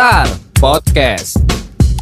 Star 0.00 0.32
Podcast. 0.56 1.36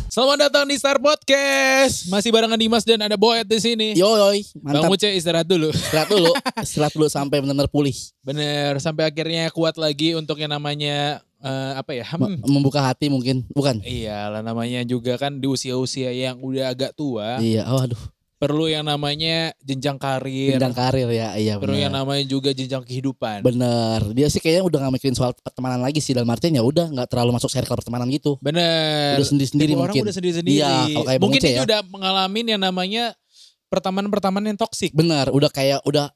Selamat 0.07 0.47
datang 0.47 0.71
di 0.71 0.79
Star 0.79 1.03
Podcast. 1.03 2.07
Masih 2.07 2.31
barengan 2.31 2.55
Dimas 2.55 2.87
dan 2.87 3.03
ada 3.03 3.19
Boet 3.19 3.43
di 3.43 3.59
sini. 3.59 3.99
Yo 3.99 4.15
yoi, 4.15 4.47
Bang 4.63 4.87
mantap. 4.87 4.95
Uce 4.95 5.11
istirahat 5.19 5.51
dulu. 5.51 5.75
Istirahat 5.75 6.07
dulu, 6.07 6.31
istirahat 6.63 6.95
dulu 6.95 7.11
sampai 7.11 7.43
benar-benar 7.43 7.67
pulih. 7.67 7.99
Bener, 8.23 8.79
sampai 8.79 9.11
akhirnya 9.11 9.51
kuat 9.51 9.75
lagi 9.83 10.15
untuk 10.15 10.39
yang 10.39 10.55
namanya 10.55 11.27
eh, 11.43 11.73
apa 11.75 11.91
ya? 11.91 12.07
Hmm, 12.07 12.39
Membuka 12.47 12.87
hati 12.87 13.11
mungkin, 13.11 13.43
bukan? 13.51 13.83
Iyalah 13.83 14.47
namanya 14.47 14.87
juga 14.87 15.19
kan 15.19 15.43
di 15.43 15.51
usia-usia 15.51 16.15
yang 16.15 16.39
udah 16.39 16.71
agak 16.71 16.95
tua, 16.95 17.43
Iya, 17.43 17.67
oh 17.67 17.83
aduh, 17.83 17.99
perlu 18.39 18.65
yang 18.65 18.87
namanya 18.87 19.51
jenjang 19.59 19.99
karir, 19.99 20.55
jenjang 20.55 20.71
karir 20.71 21.11
ya, 21.11 21.35
iya 21.35 21.59
perlu 21.59 21.75
yang 21.75 21.91
namanya 21.91 22.23
juga 22.23 22.55
jenjang 22.55 22.87
kehidupan. 22.87 23.43
Bener, 23.43 24.15
dia 24.15 24.31
sih 24.31 24.39
kayaknya 24.39 24.63
udah 24.63 24.79
gak 24.81 24.95
mikirin 24.95 25.13
soal 25.13 25.35
pertemanan 25.35 25.83
lagi 25.83 25.99
sih 25.99 26.15
dalam 26.15 26.31
artian 26.31 26.55
ya 26.55 26.63
udah 26.63 26.87
nggak 26.87 27.11
terlalu 27.11 27.35
masuk 27.35 27.51
circle 27.51 27.75
pertemanan 27.75 28.07
gitu. 28.09 28.39
Bener. 28.39 29.19
Udah 29.19 29.27
sendiri-sendiri 29.27 29.75
Tipe 29.75 29.79
orang 29.79 29.91
mungkin. 29.91 30.03
udah 30.07 30.15
sendiri-sendiri. 30.15 30.55
Iya, 30.55 30.71
kayak 31.03 31.19
Mungkin 31.19 31.41
dia 31.43 31.51
ya. 31.51 31.63
udah 31.67 31.81
mengalami 31.91 32.41
yang 32.47 32.63
namanya 32.63 33.05
pertemanan-pertemanan 33.67 34.55
yang 34.55 34.61
toksik. 34.61 34.95
Bener, 34.95 35.29
udah 35.29 35.51
kayak 35.51 35.83
udah 35.83 36.09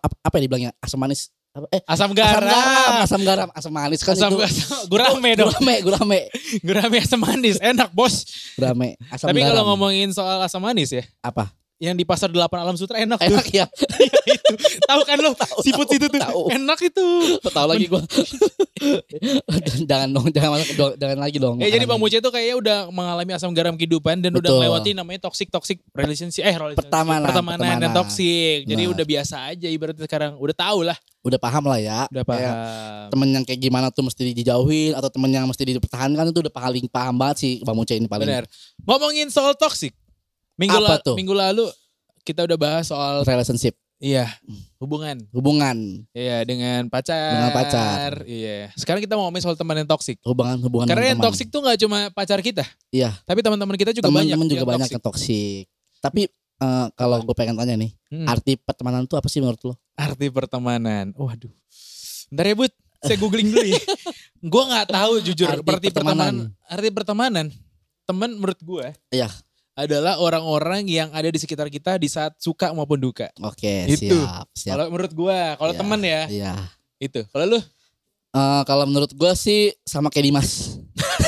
apa 0.00 0.34
ya 0.36 0.42
dibilangnya 0.42 0.72
asam 0.80 0.96
manis 0.96 1.28
eh 1.74 1.82
Asam 1.82 2.14
asam 2.14 2.14
garam. 2.14 2.46
garam, 2.46 2.94
asam 3.02 3.20
garam, 3.26 3.48
asam 3.50 3.72
manis 3.74 4.00
kan 4.06 4.14
Asam, 4.14 4.38
itu. 4.38 4.46
asam 4.46 4.86
gurame 4.86 5.34
dong. 5.34 5.50
Gurame, 5.50 5.74
gurame, 5.82 6.20
Gurame 6.62 6.96
asam 7.02 7.18
manis. 7.18 7.58
Enak 7.58 7.90
bos. 7.90 8.22
gurame, 8.54 8.94
asam 9.10 9.34
Tapi 9.34 9.42
garam. 9.42 9.50
kalau 9.50 9.62
ngomongin 9.74 10.14
soal 10.14 10.38
asam 10.40 10.62
manis 10.62 10.94
ya. 10.94 11.02
apa? 11.20 11.50
Yang 11.80 11.96
di 11.96 12.04
pasar 12.04 12.28
8 12.28 12.44
alam 12.52 12.76
sutra 12.76 13.00
enak 13.00 13.16
tuh. 13.16 13.32
Enak 13.32 13.46
ya, 13.48 13.64
itu. 14.36 14.52
Tahu 14.84 15.00
kan 15.00 15.16
lo? 15.16 15.32
Siput 15.64 15.88
tahu, 15.88 15.96
itu 15.96 16.06
tuh. 16.06 16.20
tahu. 16.20 16.42
Enak 16.52 16.78
itu. 16.84 17.06
tahu 17.42 17.66
lagi 17.66 17.88
gua. 17.88 18.04
jangan 19.88 20.08
dong, 20.10 20.26
jangan 20.28 20.50
masuk, 20.56 20.92
jangan 20.96 21.18
lagi 21.18 21.36
dong. 21.36 21.56
Eh 21.58 21.68
jadi 21.68 21.84
Bang 21.84 21.96
Muce 21.96 22.20
tuh 22.20 22.28
kayaknya 22.28 22.56
udah 22.56 22.78
mengalami 22.90 23.32
asam 23.32 23.52
garam 23.52 23.74
kehidupan 23.74 24.20
dan 24.20 24.32
udah 24.32 24.44
Betul. 24.44 24.60
melewati 24.60 24.90
namanya 24.92 25.24
toxic 25.24 25.48
toxic 25.48 25.80
relationship 25.92 26.42
eh 26.42 26.52
relationship, 26.52 26.84
Pertemanan, 26.84 27.26
pertemanan, 27.26 27.76
dan 27.78 27.90
toxic. 27.92 28.64
Jadi 28.64 28.82
Benar. 28.84 28.94
udah 28.96 29.04
biasa 29.06 29.34
aja 29.48 29.66
ibaratnya 29.66 30.04
sekarang 30.04 30.32
udah 30.36 30.56
tahu 30.56 30.80
lah. 30.84 30.96
udah 31.20 31.36
paham 31.36 31.64
lah 31.68 31.76
ya. 31.76 32.08
Udah 32.08 32.24
Kayak 32.24 32.48
paham. 32.48 33.08
temen 33.12 33.28
yang 33.30 33.44
kayak 33.44 33.60
gimana 33.60 33.86
tuh 33.88 34.00
mesti 34.00 34.32
dijauhin 34.32 34.96
atau 34.96 35.12
temen 35.12 35.28
yang 35.28 35.44
mesti 35.44 35.68
dipertahankan 35.68 36.24
itu 36.28 36.40
udah 36.40 36.48
paling 36.48 36.88
paham 36.88 37.12
banget 37.16 37.36
sih 37.36 37.52
Bang 37.60 37.76
Muce 37.76 37.92
ini 37.92 38.08
paling 38.08 38.24
Benar. 38.24 38.44
Ngomongin 38.84 39.28
soal 39.28 39.52
toxic. 39.52 39.92
Minggu, 40.60 40.76
Apa 40.76 40.92
la- 40.92 41.00
tuh? 41.00 41.16
minggu 41.16 41.32
lalu 41.32 41.64
kita 42.20 42.44
udah 42.44 42.54
bahas 42.54 42.84
soal 42.84 43.24
relationship 43.24 43.72
iya 43.96 44.28
hubungan 44.76 45.24
hubungan 45.30 45.76
Iya 46.10 46.40
dengan 46.42 46.84
pacar. 46.86 47.32
Dengan 47.32 47.50
pacar. 47.50 48.12
Iya. 48.22 48.68
Sekarang 48.74 49.00
kita 49.00 49.12
mau 49.12 49.24
ngomongin 49.24 49.40
soal 49.42 49.56
teman 49.56 49.72
yang 49.74 49.88
toksik. 49.88 50.20
hubungan 50.22 50.56
hubungan 50.58 50.84
Karena 50.84 51.06
yang 51.06 51.18
teman. 51.18 51.26
toksik 51.26 51.48
tuh 51.48 51.60
nggak 51.60 51.78
cuma 51.78 51.98
pacar 52.10 52.38
kita, 52.38 52.64
iya 52.90 53.12
tapi 53.24 53.40
teman-teman 53.40 53.72
kita 53.74 53.90
juga 53.90 54.04
banyak. 54.06 54.28
teman-teman 54.28 54.46
juga 54.46 54.58
yang 54.58 54.72
banyak 54.74 54.90
yang 54.90 55.02
toksik 55.02 55.64
tapi 55.98 56.28
eh, 56.58 56.86
kalau 56.94 57.20
gue 57.20 57.32
pengen 57.32 57.56
tanya 57.56 57.72
nih 57.74 57.92
Hmm. 58.08 58.26
arti 58.26 58.52
pertemanan 58.54 59.04
tuh 59.04 59.16
apa 59.16 59.26
sih 59.26 59.38
menurut 59.38 59.60
lo 59.62 59.74
Arti 59.94 60.28
pertemanan. 60.28 61.12
Waduh. 61.14 61.52
Bentar 62.26 62.42
ya, 62.42 62.54
Bud. 62.54 62.72
Saya 63.00 63.16
googling 63.16 63.48
dulu 63.48 63.64
ya. 63.66 63.80
gue 64.52 64.62
nggak 64.66 64.86
tahu 64.88 65.12
jujur 65.22 65.44
Arti 65.46 65.60
arti 65.62 65.88
pertemanan. 65.88 66.34
pertemanan. 66.48 66.66
Arti 66.66 66.88
pertemanan. 66.90 67.46
Teman 68.02 68.30
menurut 68.34 68.56
gue 68.58 68.86
Iya. 69.10 69.28
Adalah 69.80 70.16
orang-orang 70.16 70.84
yang 70.84 71.08
ada 71.10 71.26
di 71.26 71.36
sekitar 71.36 71.66
kita 71.66 71.96
di 71.96 72.06
saat 72.06 72.36
suka 72.36 72.70
maupun 72.70 72.96
duka. 72.96 73.28
oke 73.38 73.74
Itu. 73.88 74.12
siap 74.12 74.46
siap 74.52 74.72
Kalau 74.72 74.86
menurut 74.88 75.12
gue, 75.12 75.38
kalau 75.54 75.72
Iya. 75.72 75.78
teman 75.78 76.00
ya 76.00 76.22
iya 76.26 76.52
itu. 76.98 77.20
Kalau 77.26 77.46
lu 77.48 77.60
Eh, 78.30 78.62
kalau 78.62 78.86
menurut 78.86 79.10
gue 79.10 79.32
sih 79.34 79.74
sama 79.82 80.06
kayak 80.06 80.22
Dimas 80.24 80.78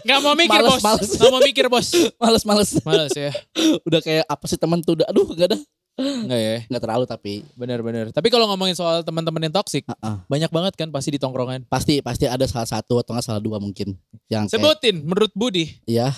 nggak 0.00 0.18
mau 0.18 0.32
mikir 0.32 0.48
Males, 0.54 0.70
bos, 0.70 0.82
males. 0.82 1.10
nggak 1.12 1.28
mau 1.30 1.42
mikir 1.42 1.66
bos. 1.68 1.88
males 2.16 2.42
males 2.42 2.70
Males 2.80 3.12
ya, 3.12 3.28
udah 3.86 4.00
kayak 4.00 4.24
apa 4.24 4.44
sih 4.46 4.56
teman 4.56 4.80
tuh 4.80 4.96
udah 4.96 5.06
aduh 5.06 5.28
gak 5.30 5.52
ada 5.52 5.58
nggak 5.98 6.40
ya. 6.40 6.56
nggak 6.64 6.80
terlalu 6.80 7.04
tapi 7.04 7.32
Benar-benar. 7.52 8.14
Tapi 8.14 8.30
kalau 8.30 8.46
ngomongin 8.46 8.72
soal 8.72 9.02
teman-teman 9.02 9.42
yang 9.42 9.52
toksik, 9.52 9.82
Heeh. 9.84 10.16
banyak 10.24 10.46
banget 10.48 10.72
kan 10.72 10.88
pasti 10.88 11.10
di 11.10 11.18
tongkrongan. 11.18 11.66
pasti 11.66 11.98
pasti 12.00 12.24
ada 12.24 12.46
salah 12.46 12.70
satu 12.70 12.96
atau 12.96 13.12
salah 13.18 13.42
dua 13.42 13.58
mungkin 13.58 13.98
yang 14.26 14.46
kayak 14.46 14.56
Sebutin 14.56 15.02
menurut 15.02 15.34
Budi, 15.34 15.68
ya 15.84 16.14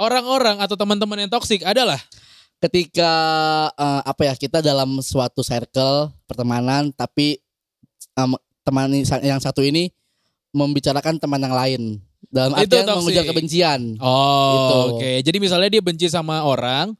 orang-orang 0.00 0.56
atau 0.58 0.74
teman-teman 0.74 1.20
yang 1.20 1.30
toksik 1.30 1.60
adalah 1.62 2.00
ketika 2.58 3.12
eh, 3.72 4.02
apa 4.04 4.22
ya 4.24 4.34
kita 4.34 4.60
dalam 4.60 5.00
suatu 5.00 5.40
circle 5.40 6.08
pertemanan 6.24 6.88
tapi 6.90 7.36
em, 8.14 8.30
teman 8.60 8.88
yang 9.20 9.38
satu 9.38 9.60
ini 9.60 9.88
membicarakan 10.50 11.16
teman 11.16 11.38
yang 11.38 11.52
lain 11.52 11.82
dalam 12.26 12.52
Itu 12.58 12.76
artian 12.76 12.86
mengujar 12.90 13.24
kebencian 13.24 13.80
Oh, 13.96 14.52
Gitu. 14.52 14.76
oke. 14.92 15.10
Jadi 15.24 15.38
misalnya 15.38 15.68
dia 15.68 15.82
benci 15.82 16.06
sama 16.06 16.44
orang, 16.44 16.92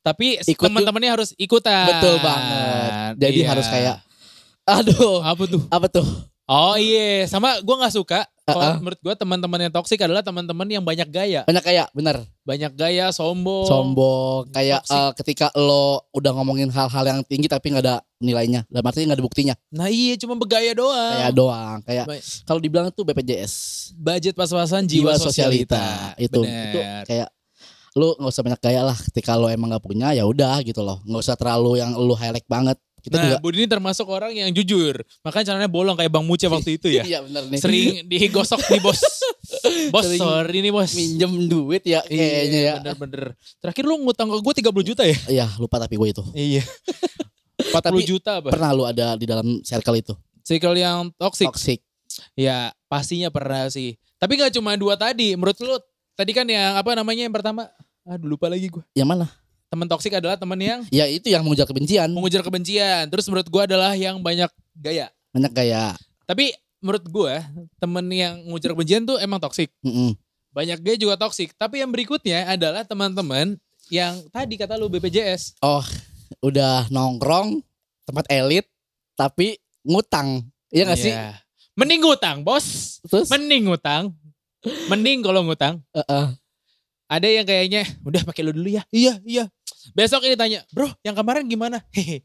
tapi 0.00 0.36
Ikut 0.38 0.60
teman-temannya 0.62 1.10
harus 1.10 1.30
ikutan. 1.36 1.86
betul 1.88 2.20
banget 2.20 2.90
jadi 3.16 3.38
Iya. 3.40 3.48
harus 3.48 3.66
kayak 3.66 3.96
aduh 4.64 5.22
apa 5.22 5.42
tuh? 5.46 5.62
apa 5.70 5.86
tuh 5.88 6.06
Oh 6.46 6.78
iya, 6.78 7.26
sama 7.26 7.58
gua 7.58 7.82
nggak 7.82 7.94
suka. 7.98 8.22
Kalau 8.46 8.62
Uh-uh. 8.62 8.78
menurut 8.78 9.00
gua 9.02 9.14
teman-teman 9.14 9.58
yang 9.58 9.72
toksik 9.74 9.98
adalah 9.98 10.22
teman-teman 10.22 10.70
yang 10.70 10.78
banyak 10.80 11.10
gaya, 11.10 11.42
banyak 11.42 11.60
kayak 11.60 11.90
bener 11.90 12.22
banyak 12.40 12.72
gaya, 12.72 13.10
sombong. 13.10 13.66
sombong 13.66 14.46
kayak 14.50 14.80
Toxic. 14.80 14.94
eh, 14.94 15.12
ketika 15.18 15.46
lo 15.52 16.06
udah 16.12 16.30
ngomongin 16.32 16.70
hal-hal 16.70 17.04
yang 17.04 17.20
tinggi 17.20 17.46
tapi 17.46 17.68
nggak 17.68 17.82
ada 17.82 17.96
nilainya 18.16 18.62
dalam 18.66 18.86
artinya 18.86 19.10
nggak 19.10 19.18
ada 19.18 19.26
buktinya 19.26 19.54
Nah 19.72 19.90
iya, 19.90 20.14
cuma 20.14 20.38
bergaya 20.38 20.70
doang. 20.72 21.18
kayak 21.18 21.34
doang 21.34 21.76
kayak 21.82 22.06
kalau 22.42 22.60
dibilang 22.62 22.86
tuh 22.88 23.02
BPJS 23.04 23.52
Budget 23.92 24.32
pas-pasan 24.32 24.86
jiwa, 24.86 25.18
sosialita. 25.18 26.14
itu 26.16 26.38
Bener. 26.38 26.70
itu 26.70 26.78
kayak 27.04 27.28
lu 27.94 28.14
nggak 28.14 28.30
usah 28.30 28.44
banyak 28.44 28.60
gaya 28.60 28.80
lah 28.84 28.96
ketika 29.02 29.34
lo 29.34 29.48
emang 29.48 29.68
nggak 29.68 29.82
punya 29.82 30.12
ya 30.12 30.22
udah 30.22 30.62
gitu 30.62 30.80
loh 30.80 31.02
nggak 31.02 31.18
usah 31.18 31.34
terlalu 31.34 31.80
yang 31.80 31.92
lu 31.92 32.12
highlight 32.12 32.46
banget 32.46 32.78
kita 33.06 33.14
nah, 33.14 33.24
juga 33.24 33.36
Budi 33.38 33.62
ini 33.62 33.68
termasuk 33.68 34.02
orang 34.04 34.34
yang 34.34 34.50
jujur. 34.50 34.98
Makanya 35.22 35.54
caranya 35.54 35.70
bolong 35.70 35.94
kayak 35.94 36.10
Bang 36.10 36.26
Muce 36.26 36.44
waktu 36.44 36.74
itu 36.74 36.90
ya. 36.90 37.06
iya 37.08 37.22
bener 37.22 37.46
nih 37.46 37.58
Sering 37.58 37.88
digosok 38.10 38.58
nih 38.66 38.82
bos. 38.82 38.98
bos, 39.88 40.02
Sering 40.04 40.18
sorry 40.18 40.58
nih 40.58 40.72
bos. 40.74 40.90
minjem 40.92 41.32
duit 41.46 41.82
ya 41.82 42.02
kayaknya 42.02 42.60
ya 42.60 42.74
Bener-bener. 42.82 43.38
Terakhir 43.56 43.84
lu 43.84 44.02
ngutang 44.02 44.26
ke 44.26 44.36
gue 44.36 44.54
30 44.66 44.88
juta 44.90 45.02
ya? 45.02 45.16
iya 45.30 45.46
lupa 45.56 45.78
tapi 45.78 45.94
gue 45.94 46.08
itu 46.10 46.22
Iya. 46.34 46.66
40 47.72 47.78
Tapi 47.78 48.02
juta 48.04 48.30
apa? 48.38 48.50
pernah 48.50 48.70
lu 48.70 48.82
ada 48.82 49.14
di 49.14 49.24
dalam 49.24 49.62
circle 49.62 49.96
itu 49.96 50.14
Circle 50.42 50.76
yang 50.76 51.10
toxic. 51.14 51.46
toxic 51.46 51.78
Ya 52.32 52.70
pastinya 52.86 53.28
pernah 53.28 53.66
sih. 53.66 53.94
Tapi 54.16 54.34
gak 54.34 54.48
cuma 54.50 54.72
dua 54.74 54.94
tadi. 54.94 55.34
Menurut 55.34 55.58
lu 55.58 55.76
tadi 56.12 56.32
kan 56.32 56.46
yang 56.46 56.74
apa 56.74 56.92
namanya 56.92 57.22
yang 57.22 57.34
pertama? 57.34 57.68
Aduh 58.02 58.30
lupa 58.30 58.46
lagi 58.46 58.66
gue. 58.66 58.80
yang 58.92 59.04
mana 59.04 59.26
Teman 59.66 59.86
toxic 59.86 60.14
adalah 60.14 60.38
teman 60.38 60.56
yang 60.56 60.80
ya 60.88 61.04
itu 61.04 61.26
yang 61.26 61.42
mengujar 61.42 61.66
kebencian 61.66 62.06
mengujar 62.10 62.40
kebencian. 62.40 63.10
Terus 63.10 63.26
menurut 63.26 63.46
gue 63.46 63.62
adalah 63.66 63.92
yang 63.92 64.22
banyak 64.22 64.48
gaya. 64.74 65.10
banyak 65.34 65.52
gaya 65.52 65.92
Tapi 66.24 66.54
menurut 66.80 67.04
gue 67.04 67.34
temen 67.76 68.06
yang 68.08 68.34
mengujar 68.46 68.72
kebencian 68.72 69.02
tuh 69.04 69.18
emang 69.18 69.42
toxic. 69.42 69.68
Mm-mm. 69.82 70.14
Banyak 70.50 70.78
gaya 70.80 70.96
juga 70.96 71.18
toxic. 71.18 71.52
Tapi 71.54 71.82
yang 71.82 71.90
berikutnya 71.90 72.46
adalah 72.48 72.86
teman-teman 72.86 73.58
yang 73.86 74.18
tadi 74.30 74.54
kata 74.56 74.74
lu 74.74 74.86
BPJS. 74.88 75.58
oh 75.62 75.84
udah 76.42 76.90
nongkrong 76.90 77.62
tempat 78.02 78.26
elit 78.28 78.66
tapi 79.14 79.56
ngutang 79.82 80.42
iya 80.68 80.82
gak 80.84 80.98
sih 80.98 81.14
Iya. 81.14 81.38
Mending 81.76 82.00
ngutang 82.02 82.40
bos. 82.40 82.98
terus 83.04 83.28
Mending 83.28 83.68
ngutang. 83.68 84.10
Mending 84.88 85.20
kalau 85.20 85.44
ngutang. 85.44 85.84
uh-uh. 85.92 86.32
Ada 87.06 87.28
yang 87.28 87.44
kayaknya 87.44 87.82
udah 88.02 88.22
pakai 88.22 88.42
lu 88.42 88.50
dulu 88.50 88.66
ya. 88.68 88.82
Iya, 88.90 89.18
iya. 89.22 89.44
Besok 89.92 90.22
ini 90.22 90.34
tanya, 90.34 90.66
"Bro, 90.70 90.90
yang 91.00 91.14
kemarin 91.14 91.46
gimana?" 91.46 91.78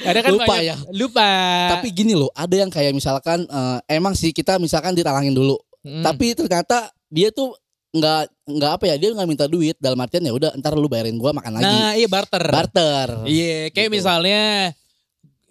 Ada 0.00 0.22
kan 0.22 0.30
Lupa 0.32 0.46
banyak- 0.46 0.62
ya. 0.62 0.76
Lupa. 0.94 1.28
tapi 1.72 1.90
gini 1.90 2.14
loh 2.14 2.30
ada 2.32 2.54
yang 2.54 2.70
kayak 2.70 2.94
misalkan 2.94 3.42
eh, 3.42 3.78
emang 3.90 4.14
sih 4.14 4.30
kita 4.30 4.56
misalkan 4.56 4.94
ditalangin 4.94 5.32
dulu 5.32 5.58
Hmm. 5.82 5.98
tapi 6.00 6.30
ternyata 6.30 6.94
dia 7.10 7.28
tuh 7.28 7.50
nggak 7.90 8.22
nggak 8.46 8.72
apa 8.72 8.84
ya 8.86 8.94
dia 8.94 9.10
nggak 9.10 9.26
minta 9.26 9.44
duit 9.44 9.74
dalam 9.76 9.98
artian 9.98 10.22
ya 10.22 10.30
udah 10.30 10.54
ntar 10.54 10.72
lu 10.72 10.86
bayarin 10.86 11.18
gua 11.18 11.34
makan 11.34 11.58
lagi 11.58 11.66
Nah, 11.66 11.92
iya 11.92 12.06
barter. 12.06 12.38
barter 12.46 13.08
Iya, 13.26 13.68
kayak 13.68 13.90
Gitu. 13.90 13.96
misalnya 13.98 14.70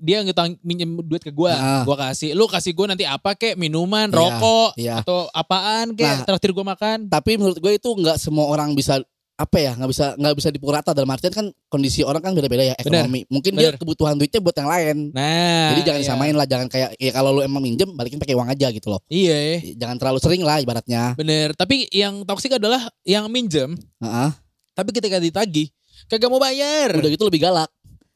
dia 0.01 0.17
ngutang 0.19 0.57
minjem 0.59 0.89
duit 0.99 1.21
ke 1.21 1.29
gua, 1.29 1.53
Ah. 1.53 1.81
gua 1.81 1.95
kasih, 2.01 2.33
lu 2.33 2.45
kasih 2.45 2.73
gua 2.73 2.89
nanti 2.89 3.05
apa 3.05 3.31
kek, 3.31 3.53
minuman, 3.53 4.07
Iya, 4.07 4.17
rokok, 4.17 4.69
iya. 4.75 4.95
atau 4.99 5.29
apaan 5.31 5.93
kek, 5.93 6.03
Nah. 6.03 6.25
traktir 6.25 6.51
gua 6.51 6.65
makan. 6.67 7.05
tapi 7.07 7.37
menurut 7.37 7.55
gue 7.55 7.73
itu 7.73 7.87
nggak 7.87 8.17
semua 8.17 8.45
orang 8.45 8.73
bisa 8.73 8.97
apa 9.33 9.57
ya 9.57 9.73
nggak 9.73 9.89
bisa 9.89 10.05
nggak 10.15 10.35
bisa 10.35 10.49
dipukul 10.49 10.69
rata 10.71 10.91
dalam 10.91 11.09
artian 11.09 11.29
kan 11.31 11.45
kondisi 11.65 12.01
orang 12.01 12.21
kan 12.21 12.29
beda-beda 12.31 12.61
ya 12.63 12.75
Bener, 12.75 13.01
ekonomi 13.01 13.25
mungkin 13.27 13.51
bener. 13.53 13.73
dia 13.73 13.79
kebutuhan 13.79 14.13
duitnya 14.13 14.37
buat 14.37 14.53
yang 14.53 14.69
lain 14.69 14.97
Nah, 15.09 15.73
jadi 15.73 15.81
jangan 15.81 15.97
iya. 15.97 16.05
disamain 16.05 16.35
lah 16.37 16.45
jangan 16.45 16.67
kayak 16.67 16.89
ya 16.95 17.09
kalau 17.09 17.29
lu 17.31 17.41
emang 17.41 17.57
minjem 17.57 17.89
balikin 17.89 18.17
pakai 18.17 18.33
uang 18.33 18.45
aja 18.47 18.69
gitu 18.69 18.87
loh 18.87 19.01
Iya, 19.07 19.65
jangan 19.75 19.97
terlalu 19.97 20.19
sering 20.19 20.41
lah 20.41 20.57
ibaratnya 20.57 21.17
bener. 21.17 21.53
Tapi 21.53 21.89
yang 21.89 22.21
toksik 22.21 22.53
adalah 22.53 22.85
yang 23.01 23.25
minjem, 23.27 23.73
Heeh. 23.97 24.29
tapi 24.71 24.89
ketika 24.91 25.17
ditagih 25.17 25.73
kagak 26.03 26.29
mau 26.29 26.37
bayar. 26.37 26.93
udah 26.93 27.09
gitu 27.09 27.25
lebih 27.25 27.41
galak 27.41 27.69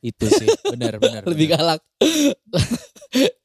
Itu 0.06 0.30
sih, 0.30 0.46
benar 0.70 0.98
benar. 1.02 1.26
Lebih 1.26 1.48
benar. 1.50 1.82
galak. 1.82 1.82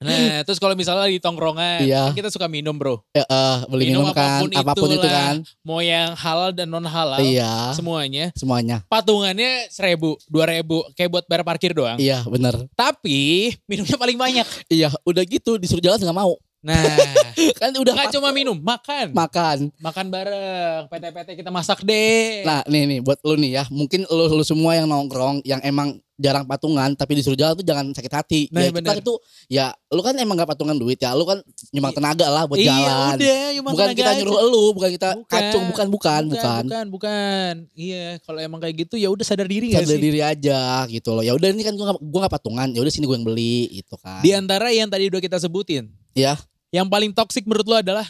Nah, 0.02 0.42
terus 0.42 0.58
kalau 0.58 0.74
misalnya 0.74 1.06
di 1.06 1.22
tongkrongan, 1.22 1.86
Iya. 1.86 2.10
kan 2.10 2.16
kita 2.18 2.26
suka 2.26 2.50
minum, 2.50 2.74
Bro. 2.74 3.06
Ya, 3.14 3.22
eh, 3.22 3.56
beli 3.70 3.94
Minum 3.94 4.02
minum, 4.02 4.16
kan, 4.16 4.26
apa 4.26 4.42
pun 4.42 4.48
apa 4.50 4.72
pun 4.74 4.88
itu 4.90 5.06
kan. 5.06 5.34
Mau 5.62 5.78
yang 5.78 6.10
halal 6.18 6.50
dan 6.50 6.66
non 6.66 6.82
halal, 6.82 7.22
Iya, 7.22 7.70
semuanya. 7.70 8.34
semuanya. 8.34 8.82
Patungannya 8.90 9.70
seribu, 9.70 10.18
dua 10.26 10.50
ribu, 10.50 10.82
kayak 10.98 11.10
buat 11.14 11.24
bayar 11.30 11.46
parkir 11.46 11.70
doang. 11.70 12.02
Iya, 12.02 12.26
bener. 12.26 12.66
Tapi 12.74 13.54
minumnya 13.70 13.94
paling 13.94 14.18
banyak. 14.18 14.46
Iya, 14.66 14.90
udah 15.06 15.22
gitu 15.22 15.54
disuruh 15.54 15.84
jalan 15.84 16.02
nggak 16.02 16.18
mau. 16.18 16.34
Nah, 16.60 16.76
Kan 17.60 17.72
udah 17.72 17.92
nggak 17.96 18.08
pas- 18.12 18.16
cuma 18.16 18.28
minum, 18.30 18.56
makan. 18.56 19.16
makan. 19.16 19.58
makan 19.80 20.06
bareng, 20.12 20.80
PT-PT 20.92 21.28
kita 21.40 21.48
masak 21.48 21.80
deh. 21.80 22.44
Nah, 22.44 22.60
nih 22.68 22.84
nih 22.84 22.98
buat 23.00 23.16
lu 23.24 23.40
nih 23.40 23.50
ya. 23.56 23.64
Mungkin 23.72 24.04
lu, 24.04 24.24
lu 24.28 24.44
semua 24.44 24.76
yang 24.76 24.84
nongkrong 24.84 25.40
yang 25.42 25.60
emang 25.64 25.96
jarang 26.20 26.44
patungan 26.44 26.92
tapi 26.92 27.16
disuruh 27.16 27.32
jalan 27.32 27.56
tuh 27.56 27.64
jangan 27.64 27.96
sakit 27.96 28.12
hati. 28.12 28.40
Nah, 28.52 28.60
ya 28.60 28.68
bener. 28.68 28.92
kita 28.92 29.00
itu 29.00 29.14
ya 29.48 29.66
lu 29.88 30.04
kan 30.04 30.12
emang 30.20 30.36
gak 30.36 30.52
patungan 30.52 30.76
duit 30.76 31.00
ya. 31.00 31.16
Lu 31.16 31.24
kan 31.24 31.40
nyumbang 31.72 31.96
tenaga 31.96 32.28
lah 32.28 32.44
buat 32.44 32.60
iya, 32.60 32.68
jalan. 32.68 33.16
udah, 33.16 33.40
bukan 33.64 33.88
kita 33.96 34.10
aja. 34.12 34.18
nyuruh 34.20 34.38
elu, 34.44 34.64
bukan 34.76 34.90
kita 34.92 35.08
Bukan. 35.16 35.32
kacung, 35.32 35.64
bukan 35.72 35.86
bukan 35.88 36.22
bukan. 36.28 36.62
bukan, 36.68 36.86
bukan. 36.92 37.54
Iya, 37.72 38.20
kalau 38.20 38.36
emang 38.36 38.60
kayak 38.60 38.84
gitu 38.84 39.00
ya 39.00 39.08
udah 39.08 39.24
sadar 39.24 39.48
diri 39.48 39.72
gak 39.72 39.88
Sadar 39.88 39.96
sih? 39.96 40.04
diri 40.04 40.20
aja 40.20 40.60
gitu 40.92 41.16
loh. 41.16 41.24
Ya 41.24 41.32
udah 41.32 41.48
ini 41.48 41.64
kan 41.64 41.72
gua 41.72 41.96
gak, 41.96 42.04
gua 42.04 42.20
gak 42.28 42.34
patungan. 42.36 42.68
Ya 42.68 42.84
udah 42.84 42.92
sini 42.92 43.08
gua 43.08 43.16
yang 43.16 43.24
beli 43.24 43.80
gitu 43.80 43.96
kan. 43.96 44.20
Di 44.20 44.36
antara 44.36 44.68
yang 44.68 44.92
tadi 44.92 45.08
udah 45.08 45.24
kita 45.24 45.40
sebutin, 45.40 45.88
Ya, 46.10 46.34
yang 46.70 46.86
paling 46.86 47.10
toksik 47.10 47.44
menurut 47.44 47.66
lu 47.66 47.76
adalah 47.76 48.06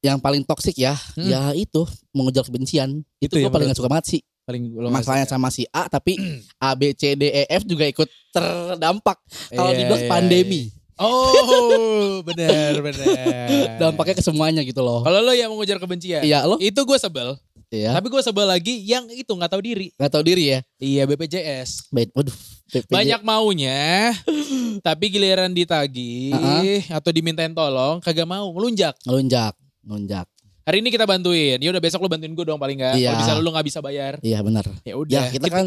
yang 0.00 0.16
paling 0.16 0.40
toksik 0.42 0.74
ya, 0.74 0.96
Hmm. 1.12 1.28
ya 1.28 1.40
itu 1.52 1.84
mengejar 2.10 2.42
kebencian. 2.42 3.04
Itu, 3.20 3.36
Itu 3.36 3.36
ya, 3.36 3.46
gua 3.46 3.52
paling 3.52 3.68
gak 3.68 3.78
suka 3.78 3.90
banget 3.90 4.06
sih. 4.08 4.20
paling 4.42 4.72
Masalahnya 4.90 5.28
sama 5.28 5.46
si 5.46 5.62
A 5.70 5.86
tapi 5.86 6.18
A 6.58 6.74
B 6.74 6.90
C 6.90 7.14
D 7.14 7.30
E 7.30 7.46
F 7.46 7.62
juga 7.62 7.86
ikut 7.86 8.08
terdampak. 8.34 9.14
Kalau 9.48 9.70
Iya, 9.70 9.78
dibilang 9.78 10.02
iya, 10.02 10.10
pandemi. 10.10 10.62
Oh, 10.98 12.18
benar, 12.28 12.76
benar. 12.82 13.16
dampaknya 13.78 14.14
ke 14.18 14.24
semuanya 14.24 14.60
gitu 14.60 14.82
loh. 14.82 15.00
Kalau 15.00 15.22
lo 15.22 15.32
yang 15.32 15.48
mengejar 15.48 15.78
kebencian, 15.78 16.20
Iya 16.20 16.44
lo, 16.44 16.58
itu 16.58 16.76
gue 16.76 16.98
sebel. 16.98 17.38
Iya. 17.70 17.90
Tapi 17.92 18.06
gue 18.06 18.20
sebel 18.20 18.44
lagi 18.44 18.74
yang 18.82 19.08
itu 19.08 19.26
nggak 19.26 19.48
tahu 19.48 19.62
diri. 19.62 19.88
Nggak 19.94 20.10
tahu 20.10 20.22
diri 20.22 20.44
ya. 20.46 20.58
Iya 20.76 21.02
BPJS. 21.06 21.88
Baik, 21.88 22.10
waduh. 22.12 22.36
PPJ. 22.70 22.90
Banyak 22.90 23.20
maunya, 23.22 24.14
tapi 24.86 25.10
giliran 25.10 25.50
ditagih 25.50 26.30
Uh-uh. 26.30 26.62
atau 26.94 27.10
dimintain 27.10 27.50
tolong, 27.50 27.98
kagak 27.98 28.26
mau, 28.26 28.46
ngelunjak. 28.50 28.94
ngelunjak, 29.02 29.54
ngelunjak. 29.82 30.26
Hari 30.62 30.78
ini 30.78 30.88
kita 30.88 31.02
bantuin. 31.02 31.58
Ya 31.58 31.68
udah 31.68 31.82
besok 31.82 31.98
lu 31.98 32.06
bantuin 32.06 32.30
gue 32.30 32.46
dong 32.46 32.60
paling 32.60 32.78
nggak. 32.78 32.94
Iya. 32.94 33.10
Kalau 33.10 33.18
bisa 33.18 33.32
lu 33.42 33.50
nggak 33.50 33.66
bisa 33.66 33.78
bayar. 33.82 34.12
Iya 34.22 34.38
benar. 34.40 34.62
Ya 34.86 34.92
Ya 34.92 34.94
udah. 34.94 35.24
kita 35.30 35.48
kan 35.50 35.66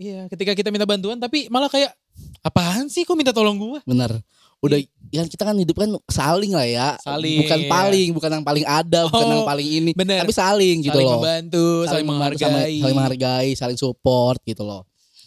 Iya, 0.00 0.32
ketika 0.32 0.56
kita 0.56 0.72
minta 0.72 0.88
bantuan 0.88 1.20
tapi 1.20 1.52
malah 1.52 1.68
kayak 1.68 1.92
apaan 2.40 2.88
sih 2.88 3.04
kok 3.04 3.12
minta 3.12 3.36
tolong 3.36 3.60
gue? 3.60 3.84
benar. 3.84 4.16
Udah 4.60 4.76
ya 5.08 5.24
kita 5.24 5.42
kan 5.42 5.56
hidup 5.56 5.72
kan 5.74 5.88
saling 6.06 6.52
lah 6.52 6.64
ya. 6.64 6.88
Saling, 7.00 7.42
Bukan 7.42 7.58
iya. 7.58 7.68
paling, 7.68 8.08
bukan 8.12 8.30
yang 8.30 8.44
paling 8.44 8.64
ada, 8.64 9.08
bukan 9.08 9.24
Oh, 9.24 9.32
yang 9.34 9.48
paling 9.48 9.66
ini. 9.66 9.90
bener. 9.92 10.20
Tapi 10.20 10.32
saling 10.32 10.76
gitu 10.80 10.92
saling 10.94 11.08
loh. 11.08 11.16
membantu, 11.18 11.66
saling, 11.84 12.06
membantu 12.06 12.36
sama- 12.38 12.52
menghargai. 12.60 12.76
saling 12.78 12.96
menghargai, 12.96 13.50
saling 13.54 13.78
support 13.78 14.38
gitu 14.44 14.60
loh. 14.60 14.84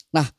Nah, 0.09 0.29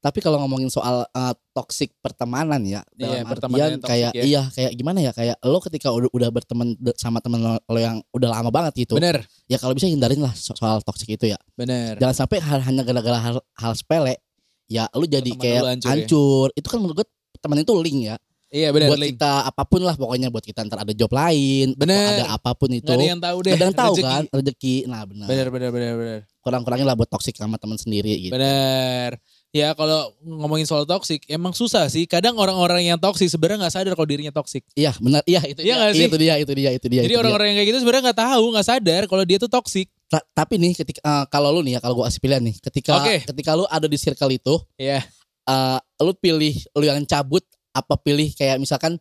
tapi 0.00 0.18
kalau 0.18 0.40
ngomongin 0.40 0.66
soal 0.66 1.06
eh, 1.06 1.34
toxic 1.52 1.94
pertemanan 1.98 2.58
ya, 2.62 2.82
Iya, 2.90 3.22
dalam 3.22 3.26
pertemanan 3.28 3.60
artian 3.76 3.84
kayak 3.84 4.10
ya. 4.10 4.22
iya 4.24 4.42
kayak 4.48 4.72
gimana 4.74 4.98
ya, 4.98 5.12
kayak 5.12 5.36
lo 5.40 5.60
ketika 5.60 5.88
udah, 5.88 6.10
udah 6.10 6.28
berteman 6.28 6.68
sama 6.96 7.20
temen 7.20 7.38
lo, 7.38 7.54
lo 7.60 7.78
yang 7.78 8.00
udah 8.10 8.28
lama 8.32 8.48
banget 8.48 8.82
gitu, 8.82 8.96
Bener, 8.96 9.22
ya 9.44 9.56
kalau 9.56 9.72
bisa 9.72 9.86
hindarin 9.86 10.18
lah 10.18 10.32
so- 10.32 10.56
soal 10.56 10.80
toxic 10.80 11.06
itu 11.06 11.28
ya. 11.28 11.38
bener. 11.54 11.94
Jangan 11.96 12.16
sampai 12.18 12.40
hal, 12.40 12.58
hanya 12.60 12.82
gara-gara 12.82 13.14
hal, 13.14 13.36
hal 13.54 13.72
sepele, 13.72 14.18
ya 14.66 14.88
lu 14.90 15.04
jadi 15.04 15.30
Teman 15.30 15.38
kayak 15.38 15.62
hancur. 15.84 16.48
ya. 16.48 16.56
Itu 16.56 16.66
kan 16.66 16.78
menurut 16.78 16.96
gue 16.96 17.08
teman 17.38 17.60
itu 17.60 17.72
link 17.76 18.00
ya. 18.04 18.16
Iya 18.50 18.74
bener, 18.74 18.90
buat 18.90 18.98
Link. 18.98 19.14
kita 19.14 19.46
apa 19.46 19.62
pun 19.62 19.78
lah 19.86 19.94
pokoknya 19.94 20.26
buat 20.26 20.42
kita 20.42 20.66
ntar 20.66 20.82
ada 20.82 20.90
job 20.90 21.06
lain, 21.08 21.70
Bener. 21.78 22.18
ada 22.18 22.34
apa 22.34 22.50
pun 22.52 22.66
itu. 22.68 22.82
Nggak 22.82 22.98
ada 22.98 23.06
yang 23.06 23.22
tahu 23.22 23.38
deh. 23.46 23.52
Ada 23.54 23.62
yang 23.62 23.76
tahu 23.78 23.94
rezeki. 23.94 24.10
kan 24.10 24.24
rezeki. 24.28 24.74
Nah 24.90 25.02
benar. 25.06 25.26
Bener, 25.30 25.46
bener, 25.48 25.70
bener, 25.70 25.92
bener. 25.94 26.18
Kurang-kurangin 26.42 26.82
lah 26.82 26.98
buat 26.98 27.06
toxic 27.06 27.38
sama 27.38 27.62
teman 27.62 27.78
sendiri 27.78 28.10
gitu. 28.18 28.34
Bener. 28.34 29.22
Ya 29.50 29.70
kalau 29.74 30.10
ngomongin 30.18 30.62
soal 30.62 30.82
toksik, 30.82 31.26
emang 31.26 31.54
susah 31.54 31.86
sih. 31.86 32.06
Kadang 32.06 32.38
orang-orang 32.38 32.86
yang 32.86 32.98
toksik 32.98 33.26
sebenarnya 33.26 33.66
nggak 33.66 33.74
sadar 33.74 33.92
kalau 33.94 34.06
dirinya 34.06 34.30
toksik. 34.30 34.66
Iya 34.74 34.98
benar. 34.98 35.22
Iya 35.26 35.42
itu. 35.46 35.60
Iya 35.62 35.76
sih? 35.94 36.06
Itu 36.06 36.18
dia. 36.18 36.34
Itu 36.38 36.52
dia. 36.54 36.70
Itu 36.70 36.86
dia. 36.90 37.02
Jadi 37.06 37.14
orang-orang 37.14 37.54
yang 37.54 37.56
kayak 37.62 37.68
gitu 37.70 37.78
sebenarnya 37.82 38.02
nggak 38.10 38.20
tahu, 38.26 38.44
nggak 38.50 38.66
sadar 38.66 39.02
kalau 39.06 39.22
dia 39.22 39.38
tuh 39.38 39.50
toksik. 39.50 39.86
Ta- 40.10 40.26
tapi 40.34 40.58
nih 40.58 40.74
ketika 40.74 40.98
eh, 41.02 41.24
kalau 41.30 41.54
lu 41.54 41.62
nih 41.62 41.78
ya 41.78 41.80
kalau 41.82 41.94
gua 41.94 42.10
kasih 42.10 42.18
pilihan 42.18 42.42
nih, 42.42 42.58
ketika 42.58 42.98
Oke. 42.98 43.22
ketika 43.26 43.54
lu 43.54 43.62
ada 43.66 43.86
di 43.86 43.94
circle 43.94 44.30
itu, 44.30 44.54
Iya. 44.74 45.06
eh, 45.46 45.78
lu 45.98 46.14
pilih 46.14 46.54
lu 46.74 46.82
yang 46.82 46.98
cabut 47.02 47.46
apa 47.70 47.94
pilih 47.96 48.30
kayak 48.34 48.58
misalkan 48.58 48.98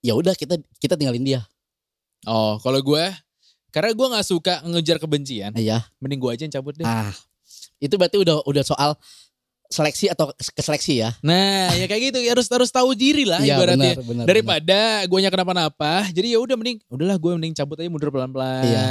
ya 0.00 0.14
udah 0.14 0.36
kita 0.36 0.56
kita 0.78 0.94
tinggalin 0.94 1.24
dia. 1.24 1.40
Oh, 2.26 2.58
kalau 2.58 2.82
gue, 2.82 3.04
karena 3.70 3.90
gue 3.94 4.06
nggak 4.10 4.26
suka 4.26 4.54
ngejar 4.66 4.98
kebencian, 4.98 5.54
Iya. 5.54 5.86
mending 6.02 6.18
gue 6.18 6.30
aja 6.34 6.42
yang 6.44 6.54
cabut 6.58 6.74
deh. 6.74 6.82
Ah. 6.82 7.14
Itu 7.78 7.94
berarti 7.94 8.18
udah 8.18 8.42
udah 8.42 8.64
soal 8.66 8.98
seleksi 9.68 10.08
atau 10.08 10.32
kes- 10.34 10.50
keseleksi 10.50 11.04
ya. 11.04 11.10
Nah, 11.20 11.70
ya 11.76 11.84
kayak 11.86 12.10
gitu, 12.10 12.18
harus 12.26 12.48
harus 12.48 12.70
tahu 12.72 12.96
diri 12.96 13.28
lah 13.28 13.38
Iya 13.38 13.54
ibaratnya. 13.60 13.92
benar 13.94 14.04
benar. 14.08 14.24
Daripada 14.26 14.78
gue 15.04 15.18
kenapa-napa, 15.28 15.92
jadi 16.10 16.34
ya 16.34 16.38
udah 16.40 16.56
mending, 16.56 16.80
udahlah 16.88 17.16
gue 17.20 17.30
mending 17.36 17.54
cabut 17.54 17.76
aja 17.78 17.86
mundur 17.92 18.10
pelan-pelan. 18.10 18.64
Iya. 18.64 18.84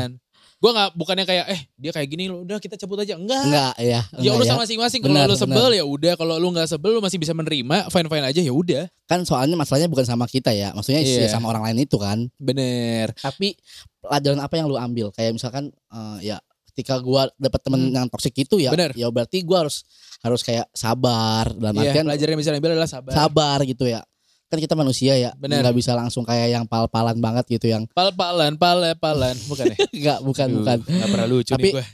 Gue 0.58 0.74
nggak 0.74 0.98
bukannya 0.98 1.22
kayak, 1.24 1.46
eh 1.54 1.62
dia 1.78 1.94
kayak 1.94 2.10
gini 2.10 2.26
loh, 2.26 2.42
udah 2.42 2.58
kita 2.58 2.74
cabut 2.76 2.98
aja. 2.98 3.14
Enggak. 3.14 3.46
Enggak 3.46 3.74
ya. 3.78 4.02
Ya 4.02 4.02
enggak 4.18 4.34
urusan 4.42 4.58
masing-masing. 4.58 5.00
Kalau 5.02 5.30
lu 5.30 5.38
sebel 5.38 5.68
ya 5.72 5.86
udah, 5.86 6.14
kalau 6.18 6.36
lu 6.38 6.50
nggak 6.50 6.66
sebel 6.66 6.98
lu 6.98 7.02
masih 7.02 7.22
bisa 7.22 7.38
menerima, 7.38 7.94
fine-fine 7.94 8.26
aja 8.26 8.42
ya 8.42 8.50
udah. 8.50 8.84
Kan 9.06 9.22
soalnya 9.22 9.54
masalahnya 9.54 9.86
bukan 9.86 10.02
sama 10.04 10.26
kita 10.26 10.50
ya. 10.52 10.74
Maksudnya 10.74 11.06
Iya. 11.06 11.26
ya 11.26 11.30
sama 11.30 11.54
orang 11.54 11.62
lain 11.70 11.86
itu 11.86 12.02
kan. 12.02 12.26
Bener. 12.42 13.14
Tapi 13.14 13.54
pelajaran 14.02 14.42
apa 14.42 14.54
yang 14.56 14.66
lu 14.66 14.76
ambil? 14.76 15.14
Kayak 15.14 15.38
misalkan 15.38 15.70
eh, 15.70 16.18
ya 16.26 16.38
ketika 16.74 16.98
gua 17.02 17.30
dapat 17.38 17.62
temen 17.62 17.90
Hmm. 17.90 17.94
yang 17.94 18.08
toksik 18.10 18.34
itu 18.34 18.58
ya, 18.58 18.74
Bener. 18.74 18.98
ya 18.98 19.10
berarti 19.10 19.46
gua 19.46 19.66
harus 19.66 19.86
harus 20.26 20.42
kayak 20.42 20.66
sabar 20.74 21.54
dalam 21.54 21.78
Iya, 21.78 21.94
artian 21.94 22.06
pelajaran 22.10 22.32
yang 22.34 22.42
bisa 22.42 22.52
diambil 22.54 22.72
adalah 22.74 22.90
sabar. 22.90 23.14
sabar 23.14 23.58
gitu 23.62 23.86
ya. 23.86 24.02
Kan 24.48 24.64
kita 24.64 24.74
manusia 24.74 25.12
ya, 25.14 25.36
Bener. 25.36 25.60
nggak 25.60 25.76
bisa 25.76 25.92
langsung 25.92 26.24
kayak 26.24 26.48
yang 26.48 26.64
pal-palan 26.64 27.20
banget 27.20 27.44
gitu 27.52 27.68
yang 27.68 27.84
Pal-palan, 27.92 28.56
pale-palan. 28.56 29.36
Bukan 29.46 29.76
ya? 29.76 29.78
enggak 30.00 30.20
bukan 30.24 30.48
Aduh, 30.48 30.58
bukan. 30.64 30.78
Nggak 30.88 31.10
pernah 31.12 31.28
lucu 31.28 31.52
Tapi- 31.52 31.64
nih 31.68 31.74
gue. 31.76 31.86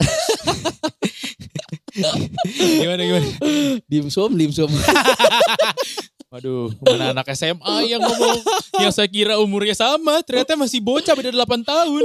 gimana, 2.82 3.02
gimana? 3.02 3.28
Dimsum, 3.86 4.30
dimsum. 4.34 4.70
Waduh, 6.34 6.74
mana 6.82 7.14
anak 7.14 7.30
SMA 7.38 7.76
yang 7.86 8.02
ngomong 8.02 8.42
yang 8.82 8.90
saya 8.90 9.06
kira 9.06 9.38
umurnya 9.38 9.78
sama, 9.78 10.18
ternyata 10.26 10.58
masih 10.58 10.82
bocah 10.82 11.14
beda 11.14 11.30
8 11.30 11.62
tahun. 11.62 12.02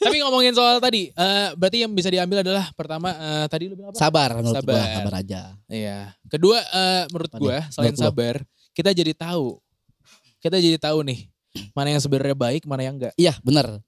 Tapi 0.00 0.16
ngomongin 0.24 0.56
soal 0.56 0.80
tadi, 0.80 1.12
eh, 1.12 1.48
berarti 1.52 1.84
yang 1.84 1.92
bisa 1.92 2.08
diambil 2.08 2.40
adalah 2.40 2.72
pertama 2.72 3.12
eh, 3.12 3.46
tadi 3.52 3.68
lu 3.68 3.76
bilang 3.76 3.92
apa? 3.92 4.00
sabar 4.00 4.40
menurut 4.40 4.64
gua, 4.64 4.80
Sabar. 4.80 4.96
sabar 4.96 5.14
aja. 5.20 5.40
Iya. 5.68 5.98
Kedua 6.24 6.56
eh, 6.56 7.04
menurut 7.12 7.32
gua 7.36 7.58
nih? 7.60 7.68
selain 7.68 7.92
Menurut 7.92 8.00
sabar, 8.00 8.34
kita 8.76 8.92
jadi 8.92 9.16
tahu. 9.16 9.56
Kita 10.36 10.60
jadi 10.60 10.76
tahu 10.76 11.00
nih 11.08 11.32
mana 11.72 11.96
yang 11.96 12.02
sebenarnya 12.04 12.36
baik, 12.36 12.68
mana 12.68 12.84
yang 12.84 13.00
enggak. 13.00 13.16
Iya, 13.16 13.32
bener. 13.40 13.80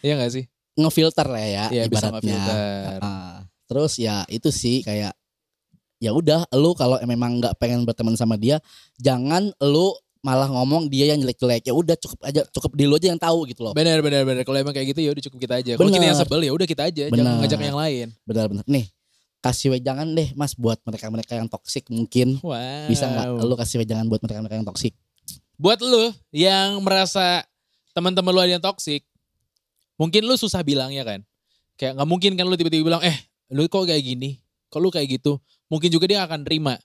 Iya 0.00 0.16
enggak 0.16 0.32
sih? 0.32 0.44
Ngefilter 0.80 1.28
lah 1.28 1.44
ya 1.44 1.64
bisa 1.68 2.08
ibaratnya. 2.08 2.40
ngefilter. 2.40 3.00
Ah, 3.04 3.38
terus 3.68 3.92
ya 4.00 4.24
itu 4.32 4.48
sih 4.48 4.80
kayak 4.80 5.12
ya 6.00 6.16
udah 6.16 6.48
lu 6.56 6.72
kalau 6.72 6.96
memang 7.04 7.36
nggak 7.44 7.60
pengen 7.60 7.84
berteman 7.84 8.16
sama 8.16 8.40
dia 8.40 8.56
jangan 8.96 9.52
lu 9.60 9.92
malah 10.24 10.48
ngomong 10.48 10.88
dia 10.88 11.12
yang 11.12 11.20
jelek-jelek 11.20 11.68
ya 11.68 11.76
udah 11.76 11.96
cukup 11.96 12.18
aja 12.24 12.40
cukup 12.52 12.72
di 12.76 12.84
lu 12.88 12.96
aja 12.96 13.08
yang 13.12 13.20
tahu 13.20 13.44
gitu 13.48 13.64
loh 13.64 13.72
Benar 13.76 14.00
benar 14.00 14.24
benar. 14.24 14.44
Kalau 14.48 14.56
emang 14.56 14.72
kayak 14.72 14.96
gitu 14.96 15.00
ya 15.04 15.10
udah 15.12 15.24
cukup 15.28 15.38
kita 15.44 15.54
aja. 15.60 15.72
Kalau 15.76 15.92
kita 15.92 16.06
yang 16.08 16.16
sebel 16.16 16.40
ya 16.40 16.52
udah 16.56 16.66
kita 16.68 16.82
aja, 16.88 17.04
Bener. 17.12 17.16
jangan 17.20 17.32
ngajak 17.44 17.60
yang 17.60 17.78
lain. 17.78 18.06
benar-benar 18.24 18.64
nih 18.64 18.84
kasih 19.40 19.72
wejangan 19.72 20.04
deh 20.12 20.32
mas 20.32 20.52
buat 20.52 20.76
mereka-mereka 20.84 21.32
yang 21.34 21.48
toksik 21.48 21.88
mungkin 21.88 22.36
Wow. 22.40 22.86
bisa 22.86 23.08
nggak 23.08 23.26
lu 23.40 23.54
kasih 23.56 23.80
wejangan 23.80 24.06
buat 24.06 24.20
mereka-mereka 24.20 24.56
yang 24.60 24.68
toksik 24.68 24.92
Buat 25.56 25.84
lu 25.84 26.08
yang 26.32 26.80
merasa 26.80 27.44
teman-teman 27.92 28.32
lu 28.32 28.40
ada 28.40 28.56
yang 28.56 28.64
toksik, 28.64 29.04
mungkin 30.00 30.24
lu 30.24 30.32
susah 30.32 30.64
bilangnya 30.64 31.04
kan. 31.04 31.20
Kayak 31.76 32.00
nggak 32.00 32.08
mungkin 32.08 32.32
kan 32.32 32.48
lu 32.48 32.56
tiba-tiba 32.56 32.80
bilang, 32.88 33.04
eh 33.04 33.12
lu 33.52 33.68
kok 33.68 33.84
kayak 33.84 34.00
gini, 34.00 34.40
kok 34.72 34.80
lu 34.80 34.88
kayak 34.88 35.20
gitu. 35.20 35.36
Mungkin 35.68 35.92
juga 35.92 36.08
dia 36.08 36.24
akan 36.24 36.48
terima. 36.48 36.80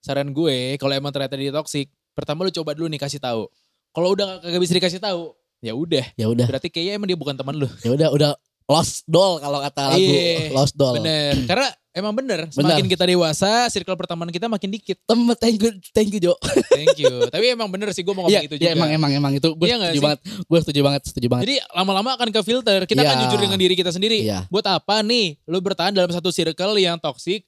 Saran 0.00 0.32
gue, 0.32 0.80
kalau 0.80 0.96
emang 0.96 1.12
ternyata 1.12 1.36
dia 1.36 1.52
toksik, 1.52 1.92
pertama 2.16 2.48
lu 2.48 2.52
coba 2.52 2.72
dulu 2.72 2.88
nih 2.88 2.96
kasih 2.96 3.20
tahu. 3.20 3.44
Kalau 3.92 4.08
udah 4.16 4.40
kagak 4.40 4.60
bisa 4.64 4.72
dikasih 4.72 5.00
tahu, 5.04 5.36
ya 5.60 5.76
udah. 5.76 6.04
ya 6.16 6.24
udah 6.24 6.48
Berarti 6.48 6.72
kayaknya 6.72 6.96
emang 6.96 7.08
dia 7.12 7.20
bukan 7.20 7.36
teman 7.36 7.60
lu. 7.60 7.68
ya 7.84 7.92
udah 7.92 8.08
udah 8.08 8.30
lost 8.64 9.04
doll 9.04 9.36
kalau 9.38 9.60
kata 9.60 9.92
lagu 9.92 10.00
Iya, 10.00 10.50
lost 10.50 10.72
doll 10.72 10.96
Bener. 10.96 11.36
Karena 11.50 11.68
emang 11.94 12.10
bener, 12.10 12.50
semakin 12.50 12.88
kita 12.88 13.04
dewasa, 13.04 13.68
circle 13.68 13.94
pertemanan 13.94 14.28
kita 14.28 14.48
makin 14.48 14.66
dikit. 14.66 14.98
temen 15.04 15.30
thank 15.36 15.60
you 15.60 15.70
thank 15.92 16.10
you 16.10 16.18
Jo 16.18 16.34
Thank 16.72 16.98
you. 16.98 17.28
Tapi 17.28 17.54
emang 17.54 17.70
bener 17.70 17.92
sih 17.92 18.02
gue 18.02 18.10
mau 18.10 18.26
ngomong 18.26 18.34
Iya, 18.34 18.48
itu 18.48 18.56
iya, 18.56 18.72
juga. 18.72 18.74
emang 18.74 18.90
emang 18.90 19.10
emang 19.14 19.32
itu 19.32 19.46
gue 19.46 19.62
Iya 19.62 19.76
nggak 19.76 19.90
setuju 19.92 20.02
banget 20.02 20.20
gue 20.42 20.58
setuju 20.58 20.80
banget 20.82 21.02
setuju 21.06 21.26
banget 21.28 21.42
Jadi 21.44 21.56
lama-lama 21.70 22.10
akan 22.16 22.28
ke 22.28 22.40
filter. 22.42 22.78
Kita 22.84 22.98
Iya. 22.98 23.08
akan 23.08 23.18
jujur 23.22 23.40
dengan 23.40 23.58
diri 23.60 23.74
kita 23.74 23.90
sendiri. 23.90 24.18
Iya. 24.22 24.48
Buat 24.48 24.66
apa 24.66 25.00
nih 25.00 25.38
lu 25.44 25.60
bertahan 25.60 25.92
dalam 25.92 26.10
satu 26.10 26.28
circle 26.28 26.74
yang 26.76 26.96
toksik? 26.96 27.46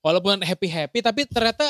walaupun 0.00 0.42
happy 0.42 0.66
happy 0.66 0.98
tapi 0.98 1.22
ternyata 1.24 1.62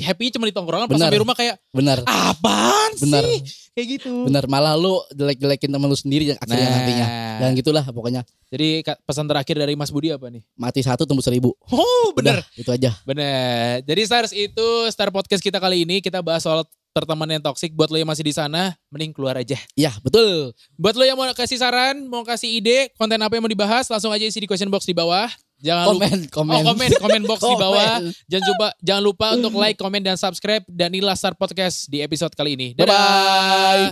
happy 0.00 0.30
cuma 0.30 0.44
di 0.44 0.52
tongkrongan 0.52 0.86
pas 0.86 0.94
Benar. 0.94 1.06
sampai 1.06 1.20
rumah 1.20 1.34
kayak 1.34 1.56
Benar. 1.70 1.98
apaan 2.04 2.90
Benar. 2.96 3.22
sih 3.22 3.38
kayak 3.72 3.86
gitu 3.94 4.12
Benar, 4.24 4.44
malah 4.46 4.74
lu 4.74 4.98
jelek-jelekin 5.10 5.68
temen 5.68 5.86
lu 5.86 5.94
sendiri 5.94 6.24
yang 6.28 6.38
akhirnya 6.38 6.64
Nah, 6.64 6.74
nantinya. 6.76 7.06
Dan 7.38 7.48
gitulah 7.54 7.84
pokoknya. 7.86 8.22
jadi 8.48 8.68
pesan 9.02 9.24
terakhir 9.24 9.54
dari 9.54 9.74
Mas 9.74 9.88
Budi 9.88 10.08
apa 10.08 10.26
nih 10.26 10.42
Mati 10.54 10.80
satu 10.80 11.02
tumbuh 11.02 11.22
seribu. 11.22 11.54
oh 11.68 12.10
Udah, 12.12 12.42
itu 12.54 12.66
aja. 12.68 12.90
bener 13.02 13.80
jadi 13.82 14.02
stars 14.02 14.32
itu 14.32 14.66
star 14.88 15.08
podcast 15.08 15.38
kita 15.38 15.56
kali 15.56 15.82
ini 15.82 15.98
kita 15.98 16.18
bahas 16.18 16.42
soal 16.42 16.66
pertemanan 16.98 17.38
yang 17.38 17.44
toksik 17.44 17.70
buat 17.72 17.86
lo 17.86 17.96
yang 17.96 18.10
masih 18.10 18.26
di 18.26 18.34
sana 18.34 18.74
mending 18.90 19.14
keluar 19.14 19.38
aja 19.38 19.54
Iya, 19.72 19.94
betul. 20.02 20.50
buat 20.74 20.98
lo 20.98 21.06
yang 21.06 21.14
mau 21.14 21.30
kasih 21.30 21.56
saran 21.56 22.02
mau 22.04 22.26
kasih 22.26 22.50
ide 22.50 22.90
konten 22.94 23.22
apa 23.22 23.30
yang 23.32 23.42
mau 23.42 23.52
dibahas 23.52 23.86
langsung 23.86 24.10
aja 24.10 24.26
isi 24.26 24.42
di 24.42 24.48
question 24.50 24.66
box 24.66 24.82
di 24.82 24.92
bawah 24.92 25.30
jangan 25.58 25.90
lupa 25.90 26.06
Komen, 26.06 26.18
komen. 26.30 26.54
Oh 26.54 26.62
komen 26.70 26.90
komen 26.98 27.22
box 27.24 27.40
di 27.42 27.56
bawah. 27.66 27.94
Komen. 27.98 28.14
Jangan 28.26 28.46
lupa 28.46 28.66
jangan 28.78 29.02
lupa 29.02 29.26
untuk 29.34 29.52
like, 29.54 29.74
komen 29.74 30.02
dan 30.02 30.14
subscribe 30.14 30.62
dan 30.66 30.90
inilah 30.90 31.14
Star 31.14 31.34
Podcast 31.34 31.86
di 31.86 31.98
episode 31.98 32.30
kali 32.30 32.54
ini. 32.54 32.68
Dadah. 32.78 33.90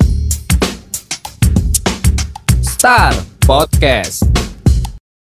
Star 2.63 3.11
Podcast. 3.43 4.46